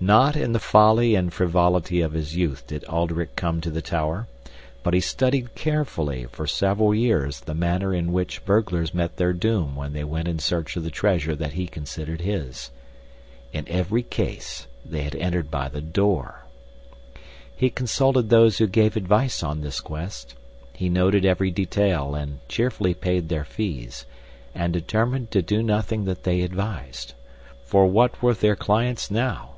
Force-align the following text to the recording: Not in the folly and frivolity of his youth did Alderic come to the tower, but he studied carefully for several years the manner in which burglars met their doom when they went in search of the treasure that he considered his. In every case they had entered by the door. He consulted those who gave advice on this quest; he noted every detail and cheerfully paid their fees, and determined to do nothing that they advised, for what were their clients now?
Not 0.00 0.36
in 0.36 0.52
the 0.52 0.58
folly 0.58 1.14
and 1.14 1.30
frivolity 1.30 2.00
of 2.00 2.14
his 2.14 2.34
youth 2.34 2.66
did 2.66 2.82
Alderic 2.84 3.36
come 3.36 3.60
to 3.60 3.68
the 3.70 3.82
tower, 3.82 4.26
but 4.82 4.94
he 4.94 5.00
studied 5.00 5.54
carefully 5.54 6.24
for 6.32 6.46
several 6.46 6.94
years 6.94 7.40
the 7.40 7.52
manner 7.52 7.92
in 7.92 8.10
which 8.10 8.42
burglars 8.46 8.94
met 8.94 9.18
their 9.18 9.34
doom 9.34 9.76
when 9.76 9.92
they 9.92 10.02
went 10.02 10.28
in 10.28 10.38
search 10.38 10.76
of 10.76 10.84
the 10.84 10.90
treasure 10.90 11.36
that 11.36 11.52
he 11.52 11.66
considered 11.66 12.22
his. 12.22 12.70
In 13.52 13.68
every 13.68 14.02
case 14.02 14.66
they 14.82 15.02
had 15.02 15.14
entered 15.16 15.50
by 15.50 15.68
the 15.68 15.82
door. 15.82 16.46
He 17.54 17.68
consulted 17.68 18.30
those 18.30 18.56
who 18.56 18.66
gave 18.68 18.96
advice 18.96 19.42
on 19.42 19.60
this 19.60 19.80
quest; 19.80 20.36
he 20.72 20.88
noted 20.88 21.26
every 21.26 21.50
detail 21.50 22.14
and 22.14 22.38
cheerfully 22.48 22.94
paid 22.94 23.28
their 23.28 23.44
fees, 23.44 24.06
and 24.54 24.72
determined 24.72 25.30
to 25.32 25.42
do 25.42 25.62
nothing 25.62 26.06
that 26.06 26.22
they 26.22 26.40
advised, 26.40 27.12
for 27.62 27.84
what 27.86 28.22
were 28.22 28.32
their 28.32 28.56
clients 28.56 29.10
now? 29.10 29.50